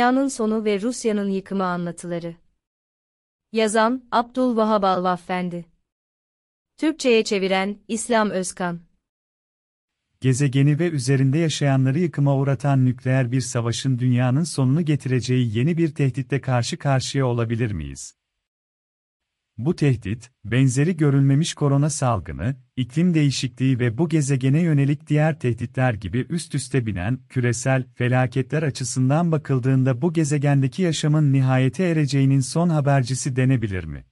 Dünyanın 0.00 0.28
Sonu 0.28 0.64
ve 0.64 0.80
Rusya'nın 0.80 1.28
Yıkımı 1.28 1.64
Anlatıları. 1.64 2.34
Yazan, 3.52 4.04
Abdülvahab 4.10 4.82
Alvaffendi 4.82 5.64
Türkçe'ye 6.76 7.24
çeviren, 7.24 7.78
İslam 7.88 8.30
Özkan. 8.30 8.80
Gezegeni 10.20 10.78
ve 10.78 10.90
üzerinde 10.90 11.38
yaşayanları 11.38 11.98
yıkıma 11.98 12.36
uğratan 12.36 12.84
nükleer 12.84 13.32
bir 13.32 13.40
savaşın 13.40 13.98
dünyanın 13.98 14.44
sonunu 14.44 14.84
getireceği 14.84 15.58
yeni 15.58 15.78
bir 15.78 15.94
tehditle 15.94 16.40
karşı 16.40 16.78
karşıya 16.78 17.26
olabilir 17.26 17.72
miyiz? 17.72 18.19
Bu 19.64 19.76
tehdit, 19.76 20.30
benzeri 20.44 20.96
görülmemiş 20.96 21.54
korona 21.54 21.90
salgını, 21.90 22.56
iklim 22.76 23.14
değişikliği 23.14 23.78
ve 23.78 23.98
bu 23.98 24.08
gezegene 24.08 24.60
yönelik 24.60 25.06
diğer 25.06 25.38
tehditler 25.38 25.94
gibi 25.94 26.26
üst 26.30 26.54
üste 26.54 26.86
binen 26.86 27.18
küresel 27.28 27.84
felaketler 27.94 28.62
açısından 28.62 29.32
bakıldığında 29.32 30.02
bu 30.02 30.12
gezegendeki 30.12 30.82
yaşamın 30.82 31.32
nihayete 31.32 31.84
ereceğinin 31.84 32.40
son 32.40 32.68
habercisi 32.68 33.36
denebilir 33.36 33.84
mi? 33.84 34.04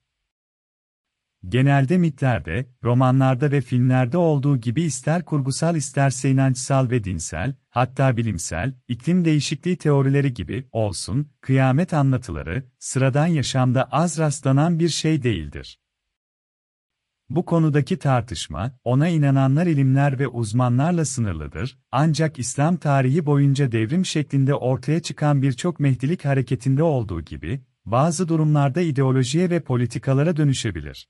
Genelde 1.49 1.99
mitlerde, 1.99 2.67
romanlarda 2.85 3.51
ve 3.51 3.61
filmlerde 3.61 4.19
olduğu 4.19 4.57
gibi 4.57 4.83
ister 4.83 5.25
kurgusal 5.25 5.77
isterse 5.77 6.31
inançsal 6.31 6.91
ve 6.91 7.05
dinsel, 7.05 7.55
hatta 7.71 8.17
bilimsel, 8.17 8.75
iklim 8.89 9.25
değişikliği 9.25 9.77
teorileri 9.77 10.35
gibi 10.35 10.69
olsun, 10.73 11.29
kıyamet 11.41 11.95
anlatıları, 11.95 12.65
sıradan 12.79 13.27
yaşamda 13.27 13.85
az 13.85 14.19
rastlanan 14.19 14.79
bir 14.79 14.89
şey 14.89 15.23
değildir. 15.23 15.79
Bu 17.31 17.45
konudaki 17.45 17.99
tartışma, 17.99 18.79
ona 18.85 19.09
inananlar 19.09 19.67
ilimler 19.67 20.19
ve 20.19 20.29
uzmanlarla 20.29 21.05
sınırlıdır, 21.05 21.79
ancak 21.93 22.39
İslam 22.39 22.77
tarihi 22.77 23.27
boyunca 23.27 23.73
devrim 23.73 24.07
şeklinde 24.07 24.55
ortaya 24.55 25.03
çıkan 25.03 25.43
birçok 25.43 25.81
mehdilik 25.81 26.25
hareketinde 26.25 26.83
olduğu 26.83 27.21
gibi, 27.21 27.61
bazı 27.85 28.29
durumlarda 28.29 28.81
ideolojiye 28.81 29.51
ve 29.51 29.61
politikalara 29.61 30.37
dönüşebilir. 30.37 31.09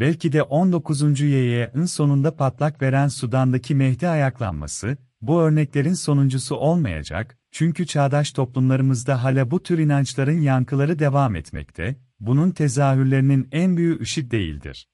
Belki 0.00 0.32
de 0.32 0.42
19. 0.42 1.20
YY'ın 1.20 1.84
sonunda 1.84 2.36
patlak 2.36 2.82
veren 2.82 3.08
Sudan'daki 3.08 3.74
Mehdi 3.74 4.08
ayaklanması, 4.08 4.96
bu 5.20 5.40
örneklerin 5.40 5.92
sonuncusu 5.92 6.56
olmayacak, 6.56 7.38
çünkü 7.50 7.86
çağdaş 7.86 8.32
toplumlarımızda 8.32 9.22
hala 9.22 9.50
bu 9.50 9.62
tür 9.62 9.78
inançların 9.78 10.40
yankıları 10.40 10.98
devam 10.98 11.36
etmekte, 11.36 11.96
bunun 12.20 12.50
tezahürlerinin 12.50 13.48
en 13.52 13.76
büyüğü 13.76 14.02
IŞİD 14.02 14.32
değildir. 14.32 14.88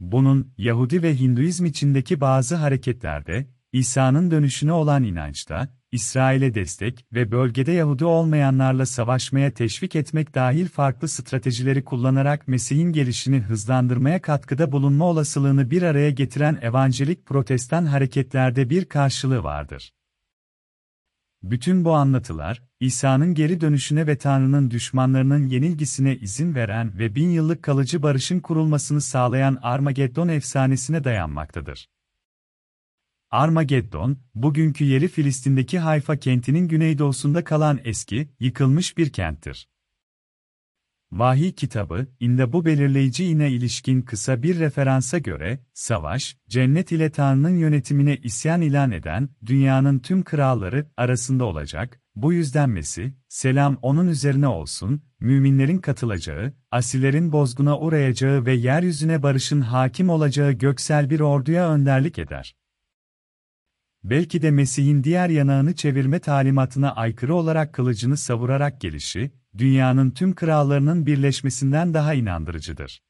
Bunun, 0.00 0.52
Yahudi 0.58 1.02
ve 1.02 1.20
Hinduizm 1.20 1.64
içindeki 1.64 2.20
bazı 2.20 2.56
hareketlerde, 2.56 3.46
İsa'nın 3.72 4.30
dönüşüne 4.30 4.72
olan 4.72 5.04
inançta, 5.04 5.68
İsrail'e 5.92 6.54
destek 6.54 7.06
ve 7.12 7.30
bölgede 7.30 7.72
Yahudi 7.72 8.04
olmayanlarla 8.04 8.86
savaşmaya 8.86 9.50
teşvik 9.50 9.96
etmek 9.96 10.34
dahil 10.34 10.68
farklı 10.68 11.08
stratejileri 11.08 11.84
kullanarak 11.84 12.48
Mesih'in 12.48 12.92
gelişini 12.92 13.40
hızlandırmaya 13.40 14.22
katkıda 14.22 14.72
bulunma 14.72 15.04
olasılığını 15.04 15.70
bir 15.70 15.82
araya 15.82 16.10
getiren 16.10 16.58
evangelik 16.62 17.26
protestan 17.26 17.86
hareketlerde 17.86 18.70
bir 18.70 18.84
karşılığı 18.84 19.42
vardır. 19.42 19.92
Bütün 21.42 21.84
bu 21.84 21.94
anlatılar, 21.94 22.62
İsa'nın 22.80 23.34
geri 23.34 23.60
dönüşüne 23.60 24.06
ve 24.06 24.18
Tanrı'nın 24.18 24.70
düşmanlarının 24.70 25.46
yenilgisine 25.46 26.16
izin 26.16 26.54
veren 26.54 26.98
ve 26.98 27.14
bin 27.14 27.30
yıllık 27.30 27.62
kalıcı 27.62 28.02
barışın 28.02 28.40
kurulmasını 28.40 29.00
sağlayan 29.00 29.58
Armageddon 29.62 30.28
efsanesine 30.28 31.04
dayanmaktadır. 31.04 31.88
Armageddon, 33.30 34.18
bugünkü 34.34 34.84
yeri 34.84 35.08
Filistin'deki 35.08 35.78
Hayfa 35.78 36.16
kentinin 36.16 36.68
güneydoğusunda 36.68 37.44
kalan 37.44 37.80
eski, 37.84 38.28
yıkılmış 38.40 38.98
bir 38.98 39.12
kenttir. 39.12 39.68
Vahiy 41.12 41.52
kitabı, 41.52 42.06
inde 42.20 42.52
bu 42.52 42.64
belirleyici 42.64 43.24
ine 43.24 43.50
ilişkin 43.50 44.02
kısa 44.02 44.42
bir 44.42 44.58
referansa 44.58 45.18
göre, 45.18 45.58
savaş, 45.74 46.36
cennet 46.48 46.92
ile 46.92 47.10
Tanrı'nın 47.10 47.56
yönetimine 47.56 48.16
isyan 48.16 48.60
ilan 48.60 48.90
eden, 48.90 49.28
dünyanın 49.46 49.98
tüm 49.98 50.22
kralları 50.22 50.86
arasında 50.96 51.44
olacak, 51.44 52.00
bu 52.14 52.32
yüzden 52.32 52.70
Mesih, 52.70 53.10
selam 53.28 53.78
onun 53.82 54.08
üzerine 54.08 54.48
olsun, 54.48 55.02
müminlerin 55.20 55.78
katılacağı, 55.78 56.52
asilerin 56.70 57.32
bozguna 57.32 57.78
uğrayacağı 57.78 58.46
ve 58.46 58.52
yeryüzüne 58.52 59.22
barışın 59.22 59.60
hakim 59.60 60.08
olacağı 60.08 60.52
göksel 60.52 61.10
bir 61.10 61.20
orduya 61.20 61.70
önderlik 61.70 62.18
eder 62.18 62.54
belki 64.10 64.42
de 64.42 64.50
Mesih'in 64.50 65.04
diğer 65.04 65.28
yanağını 65.28 65.74
çevirme 65.74 66.18
talimatına 66.18 66.92
aykırı 66.92 67.34
olarak 67.34 67.72
kılıcını 67.72 68.16
savurarak 68.16 68.80
gelişi, 68.80 69.30
dünyanın 69.58 70.10
tüm 70.10 70.34
krallarının 70.34 71.06
birleşmesinden 71.06 71.94
daha 71.94 72.14
inandırıcıdır. 72.14 73.02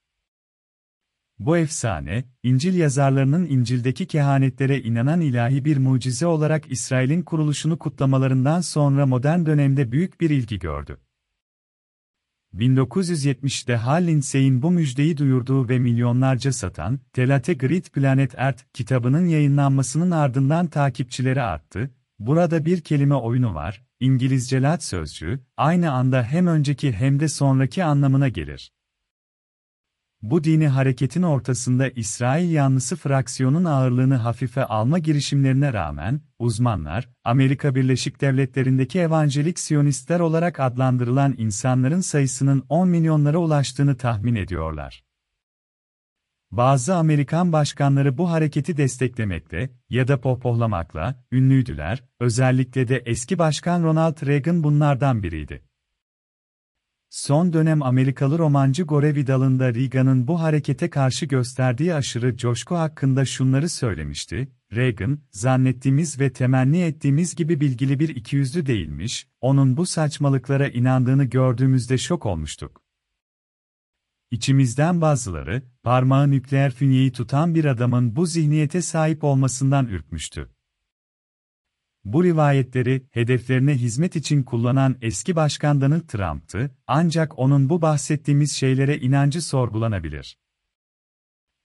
Bu 1.38 1.56
efsane, 1.56 2.24
İncil 2.42 2.74
yazarlarının 2.74 3.46
İncil'deki 3.46 4.06
kehanetlere 4.06 4.80
inanan 4.80 5.20
ilahi 5.20 5.64
bir 5.64 5.76
mucize 5.76 6.26
olarak 6.26 6.70
İsrail'in 6.72 7.22
kuruluşunu 7.22 7.78
kutlamalarından 7.78 8.60
sonra 8.60 9.06
modern 9.06 9.46
dönemde 9.46 9.92
büyük 9.92 10.20
bir 10.20 10.30
ilgi 10.30 10.58
gördü. 10.58 10.98
1970'de 12.58 13.76
Hal 13.76 14.06
Lindsey'in 14.06 14.62
bu 14.62 14.70
müjdeyi 14.70 15.18
duyurduğu 15.18 15.68
ve 15.68 15.78
milyonlarca 15.78 16.52
satan 16.52 17.00
Telate 17.12 17.54
Great 17.54 17.92
Planet 17.92 18.38
Earth 18.38 18.62
kitabının 18.72 19.26
yayınlanmasının 19.26 20.10
ardından 20.10 20.66
takipçileri 20.66 21.42
arttı. 21.42 21.90
Burada 22.18 22.64
bir 22.64 22.80
kelime 22.80 23.14
oyunu 23.14 23.54
var, 23.54 23.82
İngilizce 24.00 24.62
lat 24.62 24.84
sözcüğü, 24.84 25.40
aynı 25.56 25.92
anda 25.92 26.22
hem 26.22 26.46
önceki 26.46 26.92
hem 26.92 27.20
de 27.20 27.28
sonraki 27.28 27.84
anlamına 27.84 28.28
gelir. 28.28 28.72
Bu 30.30 30.44
dini 30.44 30.68
hareketin 30.68 31.22
ortasında 31.22 31.88
İsrail 31.88 32.50
yanlısı 32.50 32.96
fraksiyonun 32.96 33.64
ağırlığını 33.64 34.14
hafife 34.16 34.64
alma 34.64 34.98
girişimlerine 34.98 35.72
rağmen, 35.72 36.20
uzmanlar, 36.38 37.08
Amerika 37.24 37.74
Birleşik 37.74 38.20
Devletleri'ndeki 38.20 39.00
evangelik 39.00 39.58
siyonistler 39.58 40.20
olarak 40.20 40.60
adlandırılan 40.60 41.34
insanların 41.38 42.00
sayısının 42.00 42.64
10 42.68 42.88
milyonlara 42.88 43.38
ulaştığını 43.38 43.96
tahmin 43.96 44.34
ediyorlar. 44.34 45.04
Bazı 46.50 46.94
Amerikan 46.94 47.52
başkanları 47.52 48.18
bu 48.18 48.30
hareketi 48.30 48.76
desteklemekte 48.76 49.70
ya 49.90 50.08
da 50.08 50.20
pohpohlamakla 50.20 51.24
ünlüydüler, 51.32 52.04
özellikle 52.20 52.88
de 52.88 53.02
eski 53.06 53.38
başkan 53.38 53.82
Ronald 53.82 54.26
Reagan 54.26 54.62
bunlardan 54.64 55.22
biriydi. 55.22 55.62
Son 57.10 57.52
dönem 57.52 57.82
Amerikalı 57.82 58.38
romancı 58.38 58.82
Gore 58.82 59.14
Vidal'ın 59.14 59.58
da 59.58 59.74
Reagan'ın 59.74 60.28
bu 60.28 60.40
harekete 60.40 60.90
karşı 60.90 61.26
gösterdiği 61.26 61.94
aşırı 61.94 62.36
coşku 62.36 62.74
hakkında 62.74 63.24
şunları 63.24 63.68
söylemişti, 63.68 64.48
Reagan, 64.72 65.18
zannettiğimiz 65.30 66.20
ve 66.20 66.32
temenni 66.32 66.82
ettiğimiz 66.82 67.34
gibi 67.34 67.60
bilgili 67.60 68.00
bir 68.00 68.08
ikiyüzlü 68.08 68.66
değilmiş, 68.66 69.28
onun 69.40 69.76
bu 69.76 69.86
saçmalıklara 69.86 70.68
inandığını 70.68 71.24
gördüğümüzde 71.24 71.98
şok 71.98 72.26
olmuştuk. 72.26 72.82
İçimizden 74.30 75.00
bazıları, 75.00 75.62
parmağı 75.82 76.30
nükleer 76.30 76.72
fünyeyi 76.72 77.12
tutan 77.12 77.54
bir 77.54 77.64
adamın 77.64 78.16
bu 78.16 78.26
zihniyete 78.26 78.82
sahip 78.82 79.24
olmasından 79.24 79.86
ürkmüştü. 79.86 80.55
Bu 82.06 82.24
rivayetleri 82.24 83.06
hedeflerine 83.10 83.74
hizmet 83.74 84.16
için 84.16 84.42
kullanan 84.42 84.96
eski 85.02 85.36
başkan 85.36 85.80
Donald 85.80 86.08
Trump'tı, 86.08 86.70
ancak 86.86 87.38
onun 87.38 87.68
bu 87.68 87.82
bahsettiğimiz 87.82 88.52
şeylere 88.52 88.98
inancı 88.98 89.42
sorgulanabilir. 89.42 90.38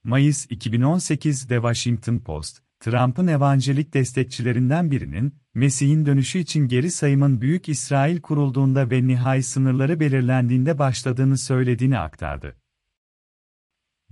Mayıs 0.04 0.46
2018'de 0.46 1.54
Washington 1.54 2.18
Post, 2.18 2.58
Trump'ın 2.80 3.26
evangelik 3.26 3.94
destekçilerinden 3.94 4.90
birinin, 4.90 5.34
Mesih'in 5.54 6.06
dönüşü 6.06 6.38
için 6.38 6.68
geri 6.68 6.90
sayımın 6.90 7.40
Büyük 7.40 7.68
İsrail 7.68 8.20
kurulduğunda 8.20 8.90
ve 8.90 9.06
nihai 9.06 9.42
sınırları 9.42 10.00
belirlendiğinde 10.00 10.78
başladığını 10.78 11.38
söylediğini 11.38 11.98
aktardı. 11.98 12.61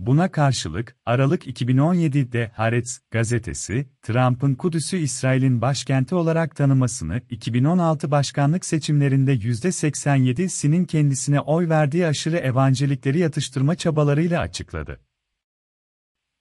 Buna 0.00 0.30
karşılık, 0.30 0.96
Aralık 1.06 1.46
2017'de 1.46 2.50
Haaretz 2.54 3.00
gazetesi, 3.10 3.88
Trump'ın 4.02 4.54
Kudüs'ü 4.54 4.96
İsrail'in 4.96 5.60
başkenti 5.60 6.14
olarak 6.14 6.56
tanımasını 6.56 7.20
2016 7.30 8.10
başkanlık 8.10 8.64
seçimlerinde 8.64 9.34
%87'sinin 9.34 10.84
kendisine 10.84 11.40
oy 11.40 11.68
verdiği 11.68 12.06
aşırı 12.06 12.36
evangelikleri 12.36 13.18
yatıştırma 13.18 13.74
çabalarıyla 13.74 14.40
açıkladı. 14.40 15.00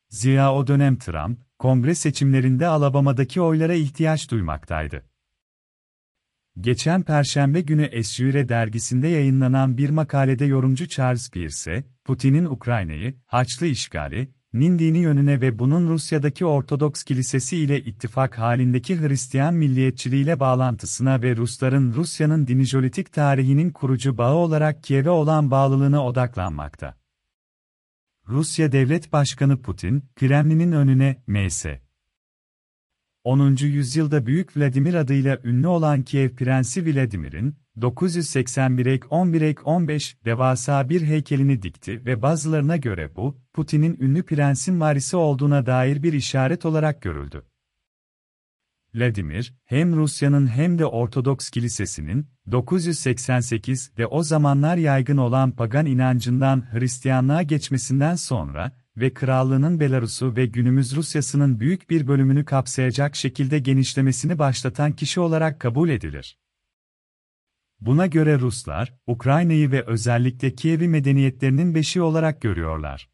Zira 0.09 0.53
o 0.53 0.67
dönem 0.67 0.97
Trump, 0.97 1.39
kongre 1.57 1.95
seçimlerinde 1.95 2.67
Alabama'daki 2.67 3.41
oylara 3.41 3.73
ihtiyaç 3.73 4.31
duymaktaydı. 4.31 5.03
Geçen 6.61 7.03
Perşembe 7.03 7.61
günü 7.61 7.83
Esjure 7.83 8.49
dergisinde 8.49 9.07
yayınlanan 9.07 9.77
bir 9.77 9.89
makalede 9.89 10.45
yorumcu 10.45 10.87
Charles 10.87 11.31
Pierce, 11.31 11.83
Putin'in 12.05 12.45
Ukrayna'yı, 12.45 13.15
Haçlı 13.25 13.65
işgali, 13.65 14.31
nin 14.53 14.79
dini 14.79 14.97
yönüne 14.97 15.41
ve 15.41 15.59
bunun 15.59 15.87
Rusya'daki 15.87 16.45
Ortodoks 16.45 17.03
Kilisesi 17.03 17.57
ile 17.57 17.81
ittifak 17.81 18.37
halindeki 18.37 19.01
Hristiyan 19.01 19.53
milliyetçiliğiyle 19.53 20.39
bağlantısına 20.39 21.21
ve 21.21 21.35
Rusların 21.35 21.93
Rusya'nın 21.93 22.47
dinijolitik 22.47 23.13
tarihinin 23.13 23.69
kurucu 23.69 24.17
bağı 24.17 24.35
olarak 24.35 24.83
Kiev'e 24.83 25.09
olan 25.09 25.51
bağlılığına 25.51 26.05
odaklanmakta. 26.05 26.97
Rusya 28.27 28.71
Devlet 28.71 29.13
Başkanı 29.13 29.61
Putin, 29.61 30.05
Kremlin'in 30.15 30.71
önüne, 30.71 31.23
M.S. 31.27 31.88
10. 33.23 33.55
yüzyılda 33.55 34.25
Büyük 34.25 34.57
Vladimir 34.57 34.93
adıyla 34.93 35.39
ünlü 35.43 35.67
olan 35.67 36.03
Kiev 36.03 36.29
Prensi 36.29 36.85
Vladimir'in, 36.85 37.55
981 37.81 38.85
ek 38.85 39.07
11 39.09 39.41
ek 39.41 39.61
15 39.61 40.17
devasa 40.25 40.89
bir 40.89 41.01
heykelini 41.01 41.61
dikti 41.61 42.05
ve 42.05 42.21
bazılarına 42.21 42.77
göre 42.77 43.15
bu, 43.15 43.41
Putin'in 43.53 43.97
ünlü 43.99 44.23
prensin 44.23 44.79
varisi 44.79 45.17
olduğuna 45.17 45.65
dair 45.65 46.03
bir 46.03 46.13
işaret 46.13 46.65
olarak 46.65 47.01
görüldü. 47.01 47.43
Vladimir, 48.95 49.53
hem 49.65 49.95
Rusya'nın 49.95 50.47
hem 50.47 50.79
de 50.79 50.85
Ortodoks 50.85 51.49
Kilisesi'nin, 51.49 52.27
988'de 52.47 54.07
o 54.07 54.23
zamanlar 54.23 54.77
yaygın 54.77 55.17
olan 55.17 55.51
pagan 55.51 55.85
inancından 55.85 56.73
Hristiyanlığa 56.73 57.43
geçmesinden 57.43 58.15
sonra, 58.15 58.78
ve 58.97 59.13
krallığının 59.13 59.79
Belarus'u 59.79 60.35
ve 60.35 60.45
günümüz 60.45 60.95
Rusya'sının 60.95 61.59
büyük 61.59 61.89
bir 61.89 62.07
bölümünü 62.07 62.45
kapsayacak 62.45 63.15
şekilde 63.15 63.59
genişlemesini 63.59 64.39
başlatan 64.39 64.91
kişi 64.91 65.19
olarak 65.19 65.59
kabul 65.59 65.89
edilir. 65.89 66.37
Buna 67.79 68.07
göre 68.07 68.39
Ruslar, 68.39 68.93
Ukrayna'yı 69.07 69.71
ve 69.71 69.85
özellikle 69.85 70.55
Kiev'i 70.55 70.87
medeniyetlerinin 70.87 71.75
beşiği 71.75 72.03
olarak 72.03 72.41
görüyorlar. 72.41 73.09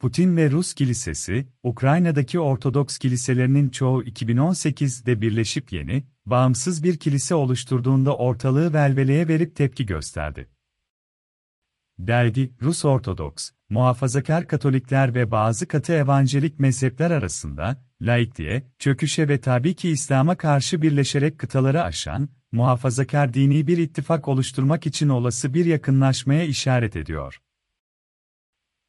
Putin 0.00 0.36
ve 0.36 0.50
Rus 0.50 0.74
Kilisesi, 0.74 1.48
Ukrayna'daki 1.62 2.40
Ortodoks 2.40 2.98
kiliselerinin 2.98 3.68
çoğu 3.68 4.02
2018'de 4.02 5.20
birleşip 5.20 5.72
yeni, 5.72 6.04
bağımsız 6.26 6.82
bir 6.82 6.96
kilise 6.96 7.34
oluşturduğunda 7.34 8.16
ortalığı 8.16 8.72
velveleye 8.72 9.28
verip 9.28 9.56
tepki 9.56 9.86
gösterdi. 9.86 10.48
Dergi, 11.98 12.52
Rus 12.62 12.84
Ortodoks, 12.84 13.50
muhafazakar 13.70 14.46
Katolikler 14.48 15.14
ve 15.14 15.30
bazı 15.30 15.68
katı 15.68 15.92
evangelik 15.92 16.58
mezhepler 16.58 17.10
arasında, 17.10 17.84
laikliğe, 18.02 18.66
çöküşe 18.78 19.28
ve 19.28 19.40
tabii 19.40 19.74
ki 19.74 19.90
İslam'a 19.90 20.34
karşı 20.34 20.82
birleşerek 20.82 21.38
kıtaları 21.38 21.82
aşan, 21.82 22.28
muhafazakar 22.52 23.34
dini 23.34 23.66
bir 23.66 23.78
ittifak 23.78 24.28
oluşturmak 24.28 24.86
için 24.86 25.08
olası 25.08 25.54
bir 25.54 25.64
yakınlaşmaya 25.64 26.44
işaret 26.44 26.96
ediyor. 26.96 27.40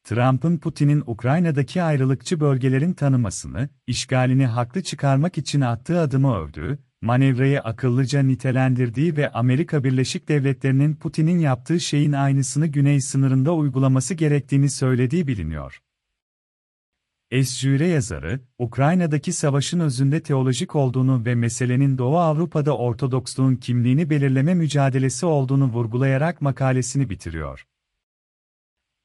Trump'ın 0.03 0.57
Putin'in 0.57 1.03
Ukrayna'daki 1.07 1.83
ayrılıkçı 1.83 2.39
bölgelerin 2.39 2.93
tanımasını, 2.93 3.69
işgalini 3.87 4.45
haklı 4.45 4.83
çıkarmak 4.83 5.37
için 5.37 5.61
attığı 5.61 5.99
adımı 5.99 6.35
övdüğü, 6.35 6.79
manevrayı 7.01 7.61
akıllıca 7.61 8.21
nitelendirdiği 8.23 9.17
ve 9.17 9.31
Amerika 9.31 9.83
Birleşik 9.83 10.29
Devletleri'nin 10.29 10.95
Putin'in 10.95 11.39
yaptığı 11.39 11.79
şeyin 11.79 12.11
aynısını 12.11 12.67
güney 12.67 13.01
sınırında 13.01 13.53
uygulaması 13.53 14.13
gerektiğini 14.13 14.69
söylediği 14.69 15.27
biliniyor. 15.27 15.81
Esjüre 17.31 17.87
yazarı, 17.87 18.39
Ukrayna'daki 18.57 19.33
savaşın 19.33 19.79
özünde 19.79 20.23
teolojik 20.23 20.75
olduğunu 20.75 21.25
ve 21.25 21.35
meselenin 21.35 21.97
Doğu 21.97 22.17
Avrupa'da 22.17 22.77
Ortodoksluğun 22.77 23.55
kimliğini 23.55 24.09
belirleme 24.09 24.53
mücadelesi 24.53 25.25
olduğunu 25.25 25.65
vurgulayarak 25.65 26.41
makalesini 26.41 27.09
bitiriyor. 27.09 27.65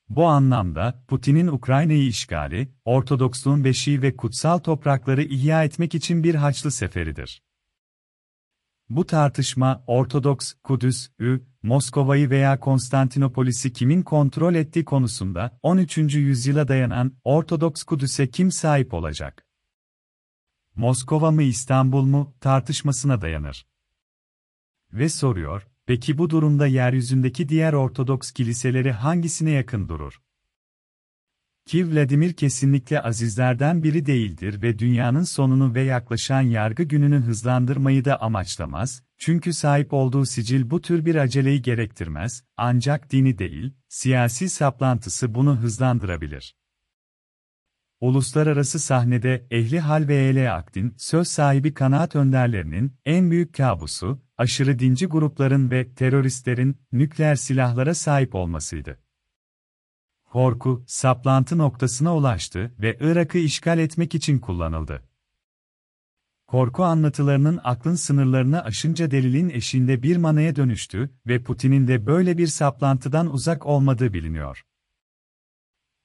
Bu 0.09 0.27
anlamda, 0.27 1.05
Putin'in 1.09 1.47
Ukrayna'yı 1.47 2.07
işgali, 2.07 2.69
Ortodoksluğun 2.85 3.65
beşiği 3.65 4.03
ve 4.03 4.17
kutsal 4.17 4.59
toprakları 4.59 5.23
ihya 5.23 5.65
etmek 5.65 5.95
için 5.95 6.25
bir 6.25 6.35
haçlı 6.35 6.71
seferidir. 6.71 7.43
Bu 8.91 9.07
tartışma, 9.07 9.85
Ortodoks, 9.87 10.53
Kudüs, 10.65 11.09
Ü, 11.19 11.41
Moskova'yı 11.63 12.31
veya 12.31 12.61
Konstantinopolis'i 12.61 13.73
kimin 13.73 14.03
kontrol 14.03 14.55
ettiği 14.55 14.85
konusunda 14.85 15.59
13. 15.63 15.99
yüzyıla 15.99 16.69
dayanan 16.69 17.13
Ortodoks 17.25 17.83
Kudüs'e 17.83 18.31
kim 18.31 18.51
sahip 18.51 18.95
olacak? 18.95 19.47
Moskova 20.75 21.31
mı 21.31 21.43
İstanbul 21.43 22.03
mu 22.03 22.35
tartışmasına 22.41 23.21
dayanır. 23.21 23.67
Ve 24.93 25.09
soruyor, 25.09 25.69
peki 25.87 26.19
bu 26.19 26.31
durumda 26.31 26.67
yeryüzündeki 26.67 27.49
diğer 27.49 27.73
Ortodoks 27.73 28.33
kiliseleri 28.33 28.93
hangisine 28.93 29.51
yakın 29.51 29.89
durur? 29.89 30.24
Ki 31.67 31.93
Vladimir 31.93 32.33
kesinlikle 32.33 33.01
azizlerden 33.01 33.83
biri 33.83 34.07
değildir 34.07 34.63
ve 34.63 34.79
dünyanın 34.79 35.23
sonunu 35.23 35.75
ve 35.75 35.83
yaklaşan 35.83 36.41
yargı 36.41 36.83
gününü 36.83 37.17
hızlandırmayı 37.21 38.05
da 38.05 38.23
amaçlamaz, 38.23 39.03
çünkü 39.19 39.53
sahip 39.53 39.93
olduğu 39.93 40.25
sicil 40.27 40.71
bu 40.71 40.81
tür 40.81 41.05
bir 41.05 41.15
aceleyi 41.15 41.63
gerektirmez, 41.63 42.45
ancak 42.57 43.13
dini 43.13 43.39
değil, 43.39 43.73
siyasi 43.89 44.49
saplantısı 44.49 45.35
bunu 45.35 45.57
hızlandırabilir. 45.57 46.57
Uluslararası 48.01 48.79
sahnede 48.79 49.47
ehli 49.51 49.81
hal 49.81 50.09
ve 50.09 50.17
eyle 50.17 50.51
akdin, 50.51 50.95
söz 50.99 51.29
sahibi 51.29 51.75
kanaat 51.75 52.17
önderlerinin 52.17 52.93
en 53.05 53.31
büyük 53.31 53.55
kabusu, 53.55 54.23
aşırı 54.39 54.79
dinci 54.79 55.07
grupların 55.07 55.71
ve 55.71 55.95
teröristlerin 55.95 56.77
nükleer 56.93 57.35
silahlara 57.35 57.95
sahip 57.95 58.35
olmasıydı 58.35 59.04
korku, 60.35 60.85
saplantı 60.87 61.59
noktasına 61.59 62.17
ulaştı 62.17 62.75
ve 62.79 62.97
Irak'ı 63.01 63.39
işgal 63.39 63.79
etmek 63.79 64.15
için 64.15 64.39
kullanıldı. 64.39 65.03
Korku 66.47 66.85
anlatılarının 66.85 67.61
aklın 67.65 67.95
sınırlarını 67.95 68.65
aşınca 68.65 69.11
delilin 69.11 69.49
eşinde 69.49 70.03
bir 70.03 70.17
manaya 70.17 70.57
dönüştü 70.57 71.11
ve 71.27 71.43
Putin'in 71.43 71.89
de 71.89 72.07
böyle 72.07 72.39
bir 72.39 72.47
saplantıdan 72.47 73.33
uzak 73.33 73.67
olmadığı 73.67 74.13
biliniyor. 74.13 74.63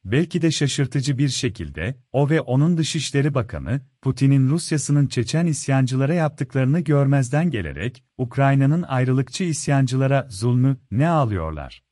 Belki 0.06 0.42
de 0.42 0.52
şaşırtıcı 0.52 1.18
bir 1.18 1.30
şekilde, 1.30 2.00
o 2.12 2.30
ve 2.30 2.42
onun 2.42 2.78
Dışişleri 2.78 3.34
Bakanı, 3.34 3.82
Putin'in 4.02 4.50
Rusyasının 4.50 5.08
Çeçen 5.08 5.46
isyancılara 5.46 6.14
yaptıklarını 6.14 6.80
görmezden 6.80 7.52
gelerek, 7.52 8.04
Ukrayna'nın 8.18 8.82
ayrılıkçı 8.82 9.44
isyancılara 9.44 10.28
zulmü 10.30 10.78
ne 10.92 11.10
ağlıyorlar? 11.10 11.89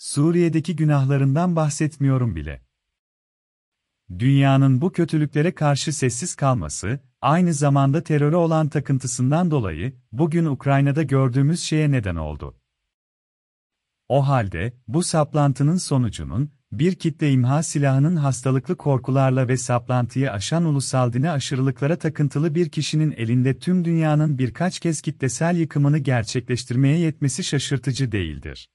Suriye'deki 0.00 0.76
günahlarından 0.76 1.56
bahsetmiyorum 1.56 2.36
bile. 2.36 2.62
Dünyanın 4.18 4.80
bu 4.80 4.92
kötülüklere 4.92 5.54
karşı 5.54 5.92
sessiz 5.92 6.34
kalması, 6.34 7.00
aynı 7.20 7.54
zamanda 7.54 8.02
teröre 8.02 8.36
olan 8.36 8.68
takıntısından 8.68 9.50
dolayı, 9.50 9.96
bugün 10.12 10.44
Ukrayna'da 10.44 11.02
gördüğümüz 11.02 11.60
şeye 11.60 11.90
neden 11.90 12.16
oldu. 12.16 12.60
O 14.08 14.28
halde, 14.28 14.76
bu 14.88 15.02
saplantının 15.02 15.76
sonucunun, 15.76 16.50
bir 16.72 16.94
kitle 16.94 17.32
imha 17.32 17.62
silahının 17.62 18.16
hastalıklı 18.16 18.76
korkularla 18.76 19.48
ve 19.48 19.56
saplantıyı 19.56 20.32
aşan 20.32 20.64
ulusal 20.64 21.12
dine 21.12 21.30
aşırılıklara 21.30 21.96
takıntılı 21.98 22.54
bir 22.54 22.68
kişinin 22.68 23.12
elinde 23.12 23.58
tüm 23.58 23.84
dünyanın 23.84 24.38
birkaç 24.38 24.80
kez 24.80 25.00
kitlesel 25.00 25.56
yıkımını 25.56 25.98
gerçekleştirmeye 25.98 26.98
yetmesi 26.98 27.44
şaşırtıcı 27.44 28.12
değildir. 28.12 28.68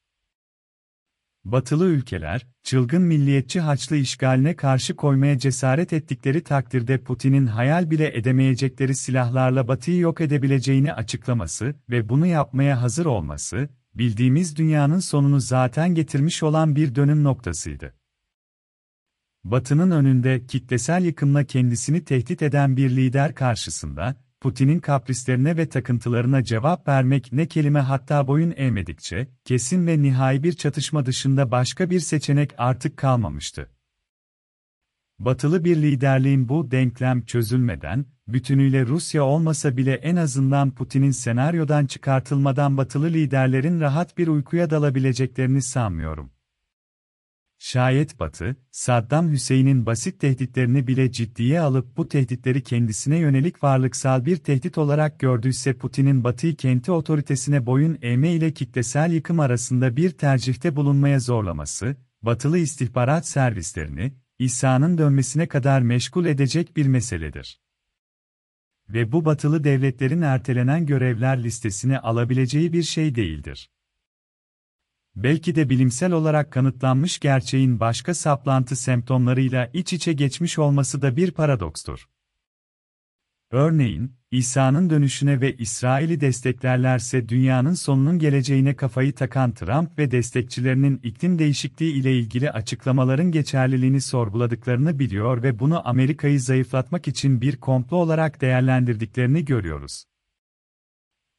Batılı 1.46 1.86
ülkeler, 1.86 2.48
çılgın 2.64 3.02
milliyetçi 3.02 3.60
Haçlı 3.60 3.96
işgaline 3.96 4.56
karşı 4.56 4.96
koymaya 4.96 5.40
cesaret 5.40 5.94
ettikleri 5.94 6.44
takdirde 6.44 6.98
Putin'in 6.98 7.46
hayal 7.46 7.92
bile 7.92 8.18
edemeyecekleri 8.18 8.96
silahlarla 8.96 9.68
Batı'yı 9.68 10.00
yok 10.00 10.22
edebileceğini 10.22 10.94
açıklaması 10.94 11.75
ve 11.90 12.10
bunu 12.10 12.25
yapmaya 12.25 12.82
hazır 12.82 13.06
olması, 13.06 13.70
bildiğimiz 13.96 14.56
dünyanın 14.56 15.00
sonunu 15.00 15.40
zaten 15.40 15.96
getirmiş 15.96 16.44
olan 16.44 16.75
bir 16.75 16.96
dönüm 16.96 17.24
noktasıydı. 17.24 17.94
Batı'nın 19.44 19.92
önünde 19.92 20.46
kitlesel 20.46 21.06
yıkımla 21.06 21.44
kendisini 21.44 22.04
tehdit 22.04 22.42
eden 22.42 22.78
bir 22.78 22.90
lider 22.90 23.36
karşısında, 23.36 24.16
Putin'in 24.46 24.80
kaprislerine 24.80 25.58
ve 25.58 25.70
takıntılarına 25.70 26.44
cevap 26.44 26.88
vermek 26.88 27.34
ne 27.34 27.48
kelime 27.48 27.80
hatta 27.80 28.28
boyun 28.28 28.54
eğmedikçe, 28.56 29.28
kesin 29.46 29.88
ve 29.88 30.02
nihai 30.02 30.44
bir 30.44 30.54
çatışma 30.54 31.06
dışında 31.06 31.52
başka 31.52 31.90
bir 31.90 32.00
seçenek 32.00 32.52
artık 32.58 32.98
kalmamıştı. 32.98 33.70
Batılı 35.20 35.64
bir 35.66 35.75
liderliğin 35.75 36.50
bu 36.50 36.72
denklem 36.72 37.25
çözülmeden, 37.25 38.06
bütünüyle 38.28 38.86
Rusya 38.86 39.24
olmasa 39.24 39.78
bile 39.78 39.94
en 39.94 40.16
azından 40.16 40.72
Putin'in 40.72 41.12
senaryodan 41.12 41.86
çıkartılmadan 41.86 42.78
batılı 42.78 43.08
liderlerin 43.08 43.80
rahat 43.80 44.18
bir 44.18 44.28
uykuya 44.28 44.70
dalabileceklerini 44.70 45.62
sanmıyorum. 45.62 46.35
Şayet 47.65 48.19
Batı, 48.19 48.55
Saddam 48.72 49.31
Hüseyin'in 49.31 49.86
basit 49.86 50.19
tehditlerini 50.19 50.88
bile 50.88 51.12
ciddiye 51.12 51.60
alıp 51.60 51.98
bu 51.98 52.07
tehditleri 52.07 52.63
kendisine 52.63 53.17
yönelik 53.17 53.63
varlıksal 53.63 54.25
bir 54.25 54.38
tehdit 54.38 54.77
olarak 54.77 55.19
gördüyse 55.19 55.77
Putin'in 55.77 56.24
Batı'yı 56.24 56.55
kenti 56.55 56.91
otoritesine 56.91 57.65
boyun 57.65 57.98
eğme 58.01 58.31
ile 58.31 58.53
kitlesel 58.53 59.12
yıkım 59.12 59.39
arasında 59.39 59.95
bir 59.95 60.12
tercihte 60.12 60.75
bulunmaya 60.75 61.19
zorlaması, 61.19 61.95
batılı 62.22 62.57
istihbarat 62.57 63.27
servislerini, 63.27 64.13
İsa'nın 64.39 64.98
dönmesine 64.98 65.48
kadar 65.48 65.81
meşgul 65.81 66.25
edecek 66.25 66.77
bir 66.77 66.88
meseledir. 66.88 67.62
Ve 68.89 69.12
bu 69.12 69.25
batılı 69.25 69.63
devletlerin 69.63 70.22
ertelenen 70.22 70.86
görevler 70.86 71.43
listesine 71.43 72.00
alabileceği 72.00 72.74
bir 72.74 72.84
şey 72.84 73.15
değildir. 73.15 73.69
Belki 75.15 75.55
de 75.55 75.69
bilimsel 75.69 76.12
olarak 76.12 76.51
kanıtlanmış 76.51 77.19
gerçeğin 77.19 77.79
başka 77.79 78.13
saplantı 78.13 78.75
semptomlarıyla 78.75 79.69
iç 79.74 79.93
içe 79.93 80.13
geçmiş 80.13 80.60
olması 80.60 81.01
da 81.01 81.15
bir 81.15 81.31
paradokstur. 81.31 82.05
Örneğin, 83.51 84.12
İsa'nın 84.31 84.89
dönüşüne 84.89 85.41
ve 85.41 85.55
İsrail'i 85.55 86.22
desteklerlerse 86.22 87.29
dünyanın 87.29 87.74
sonunun 87.74 88.19
geleceğine 88.19 88.75
kafayı 88.75 89.13
takan 89.13 89.53
Trump 89.53 89.98
ve 90.00 90.12
destekçilerinin 90.12 91.00
iklim 91.03 91.39
değişikliği 91.39 91.93
ile 91.93 92.17
ilgili 92.17 92.51
açıklamaların 92.51 93.31
geçerliliğini 93.31 94.01
sorguladıklarını 94.01 95.00
biliyor 95.00 95.43
ve 95.43 95.60
bunu 95.60 95.88
Amerika'yı 95.88 96.41
zayıflatmak 96.41 97.07
için 97.07 97.41
bir 97.41 97.57
komplo 97.57 97.98
olarak 97.98 98.41
değerlendirdiklerini 98.41 99.45
görüyoruz. 99.45 100.05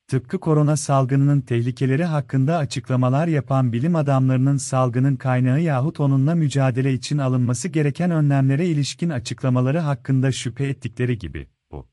Tıpkı 0.08 0.40
korona 0.40 0.76
salgınının 0.76 1.40
tehlikeleri 1.40 2.04
hakkında 2.04 2.56
açıklamalar 2.56 3.26
yapan 3.28 3.72
bilim 3.72 3.96
adamlarının 3.96 4.56
salgının 4.56 5.16
kaynağı 5.16 5.60
yahut 5.60 6.00
onunla 6.00 6.34
mücadele 6.34 6.92
için 6.92 7.18
alınması 7.18 7.68
gereken 7.68 8.10
önlemlere 8.10 8.66
ilişkin 8.66 9.10
açıklamaları 9.10 9.78
hakkında 9.78 10.32
şüphe 10.32 10.66
ettikleri 10.66 11.18
gibi, 11.18 11.48
bu 11.70 11.88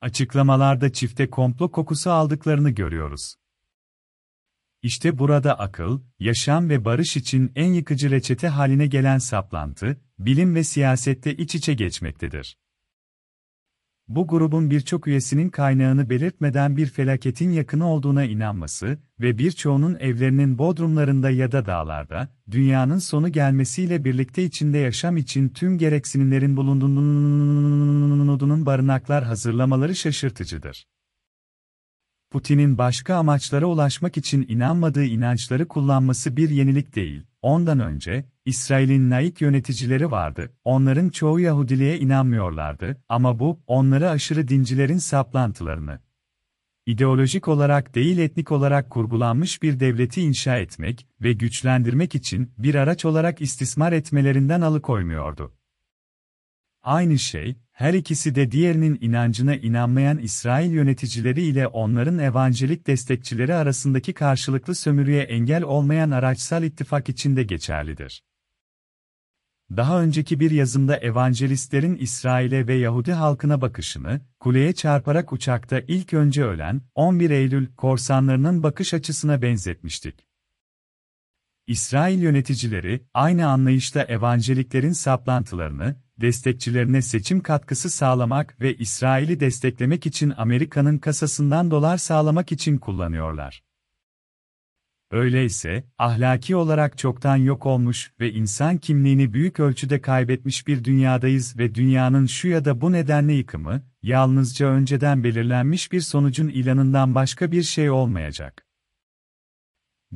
açıklamalarda 0.00 0.92
çifte 0.92 1.30
komplo 1.30 1.70
kokusu 1.70 2.10
aldıklarını 2.10 2.70
görüyoruz. 2.70 3.34
İşte 4.82 5.18
burada 5.18 5.58
akıl, 5.58 6.00
yaşam 6.18 6.68
ve 6.68 6.84
barış 6.84 7.16
için 7.16 7.52
en 7.54 7.72
yıkıcı 7.72 8.10
reçete 8.10 8.48
haline 8.48 8.86
gelen 8.86 9.18
saplantı, 9.18 10.00
bilim 10.18 10.54
ve 10.54 10.64
siyasette 10.64 11.36
iç 11.36 11.54
içe 11.54 11.74
geçmektedir. 11.74 12.56
Bu 14.08 14.26
grubun 14.26 14.70
birçok 14.70 15.06
üyesinin 15.06 15.48
kaynağını 15.48 16.10
belirtmeden 16.10 16.76
bir 16.76 16.86
felaketin 16.86 17.50
yakını 17.50 17.88
olduğuna 17.88 18.24
inanması 18.24 18.98
ve 19.20 19.38
birçoğunun 19.38 19.96
evlerinin 20.00 20.58
bodrumlarında 20.58 21.30
ya 21.30 21.52
da 21.52 21.66
dağlarda, 21.66 22.28
dünyanın 22.50 22.98
sonu 22.98 23.32
gelmesiyle 23.32 24.04
birlikte 24.04 24.44
içinde 24.44 24.78
yaşam 24.78 25.16
için 25.16 25.48
tüm 25.48 25.78
gereksinimlerin 25.78 26.56
bulunduğunun 26.56 28.66
barınaklar 28.66 29.24
hazırlamaları 29.24 29.94
şaşırtıcıdır. 29.94 30.86
Putin'in 32.30 32.78
başka 32.78 33.14
amaçlara 33.14 33.66
ulaşmak 33.66 34.16
için 34.16 34.46
inanmadığı 34.48 35.04
inançları 35.04 35.68
kullanması 35.68 36.36
bir 36.36 36.50
yenilik 36.50 36.96
değil. 36.96 37.22
Ondan 37.42 37.80
önce, 37.80 38.24
İsrail'in 38.46 39.10
laik 39.10 39.40
yöneticileri 39.40 40.10
vardı, 40.10 40.52
onların 40.64 41.08
çoğu 41.08 41.40
Yahudiliğe 41.40 41.98
inanmıyorlardı 41.98 43.02
ama 43.08 43.38
bu, 43.38 43.60
onları 43.66 44.10
aşırı 44.10 44.48
dincilerin 44.48 44.98
saplantılarını, 44.98 46.00
ideolojik 46.86 47.48
olarak 47.48 47.94
değil 47.94 48.18
etnik 48.18 48.52
olarak 48.52 48.90
kurgulanmış 48.90 49.62
bir 49.62 49.80
devleti 49.80 50.20
inşa 50.22 50.58
etmek 50.58 51.06
ve 51.20 51.32
güçlendirmek 51.32 52.14
için 52.14 52.52
bir 52.58 52.74
araç 52.74 53.04
olarak 53.04 53.40
istismar 53.40 53.92
etmelerinden 53.92 54.60
alıkoymuyordu. 54.60 55.52
Aynı 56.82 57.18
şey, 57.18 57.56
her 57.72 57.94
ikisi 57.94 58.34
de 58.34 58.50
diğerinin 58.50 58.98
inancına 59.00 59.56
inanmayan 59.56 60.18
İsrail 60.18 60.70
yöneticileri 60.70 61.42
ile 61.42 61.66
onların 61.66 62.18
evangelik 62.18 62.86
destekçileri 62.86 63.54
arasındaki 63.54 64.12
karşılıklı 64.12 64.74
sömürüye 64.74 65.22
engel 65.22 65.62
olmayan 65.62 66.10
araçsal 66.10 66.62
ittifak 66.62 67.08
için 67.08 67.36
de 67.36 67.42
geçerlidir. 67.42 68.22
Daha 69.70 70.02
önceki 70.02 70.40
bir 70.40 70.50
yazımda 70.50 70.96
evangelistlerin 70.96 71.96
İsrail'e 71.96 72.66
ve 72.66 72.74
Yahudi 72.74 73.12
halkına 73.12 73.60
bakışını, 73.60 74.20
kuleye 74.40 74.72
çarparak 74.72 75.32
uçakta 75.32 75.80
ilk 75.88 76.14
önce 76.14 76.44
ölen, 76.44 76.82
11 76.94 77.30
Eylül 77.30 77.74
korsanlarının 77.74 78.62
bakış 78.62 78.94
açısına 78.94 79.42
benzetmiştik. 79.42 80.26
İsrail 81.66 82.22
yöneticileri, 82.22 83.06
aynı 83.14 83.48
anlayışla 83.48 84.02
evangeliklerin 84.02 84.92
saplantılarını, 84.92 85.96
destekçilerine 86.20 87.02
seçim 87.02 87.40
katkısı 87.40 87.90
sağlamak 87.90 88.60
ve 88.60 88.76
İsrail'i 88.76 89.40
desteklemek 89.40 90.06
için 90.06 90.32
Amerika'nın 90.36 90.98
kasasından 90.98 91.70
dolar 91.70 91.96
sağlamak 91.96 92.52
için 92.52 92.78
kullanıyorlar. 92.78 93.65
Öyleyse, 95.10 95.84
ahlaki 95.98 96.56
olarak 96.56 96.98
çoktan 96.98 97.36
yok 97.36 97.66
olmuş 97.66 98.12
ve 98.20 98.32
insan 98.32 98.78
kimliğini 98.78 99.32
büyük 99.32 99.60
ölçüde 99.60 100.00
kaybetmiş 100.00 100.66
bir 100.66 100.84
dünyadayız 100.84 101.58
ve 101.58 101.74
dünyanın 101.74 102.26
şu 102.26 102.48
ya 102.48 102.64
da 102.64 102.80
bu 102.80 102.92
nedenle 102.92 103.32
yıkımı, 103.32 103.82
yalnızca 104.02 104.66
önceden 104.66 105.24
belirlenmiş 105.24 105.92
bir 105.92 106.00
sonucun 106.00 106.48
ilanından 106.48 107.14
başka 107.14 107.52
bir 107.52 107.62
şey 107.62 107.90
olmayacak. 107.90 108.66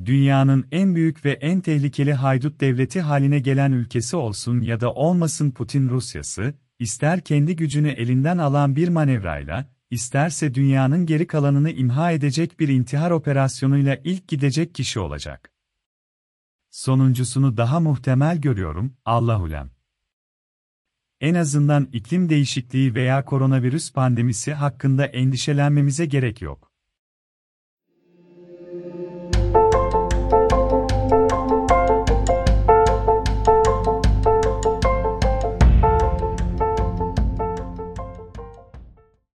Dünyanın 0.05 0.67
en 0.73 0.95
büyük 0.95 1.25
ve 1.25 1.33
en 1.33 1.61
tehlikeli 1.61 2.13
haydut 2.13 2.61
devleti 2.61 3.01
haline 3.01 3.39
gelen 3.39 3.73
ülkesi 3.73 4.17
olsun 4.17 4.61
ya 4.61 4.81
da 4.81 4.95
olmasın 4.95 5.51
Putin 5.51 5.89
Rusyası, 5.89 6.55
ister 6.79 7.21
kendi 7.21 7.57
gücünü 7.57 7.89
elinden 7.89 8.39
alan 8.39 8.77
bir 8.77 8.89
manevrayla, 8.89 9.67
isterse 9.91 10.55
dünyanın 10.55 11.07
geri 11.07 11.27
kalanını 11.27 11.71
imha 11.71 12.13
edecek 12.13 12.61
bir 12.61 12.69
intihar 12.69 13.11
operasyonuyla 13.11 13.99
ilk 14.05 14.29
gidecek 14.29 14.75
kişi 14.75 15.01
olacak. 15.01 15.53
Sonuncusunu 16.71 17.57
daha 17.57 17.81
muhtemel 17.81 18.41
görüyorum, 18.41 18.97
Allahulem. 19.05 19.71
En 21.21 21.35
azından 21.35 21.89
iklim 21.93 22.29
değişikliği 22.29 22.95
veya 22.95 23.25
koronavirüs 23.25 23.93
pandemisi 23.93 24.55
hakkında 24.55 25.07
endişelenmemize 25.07 26.07
gerek 26.07 26.43
yok. 26.43 26.70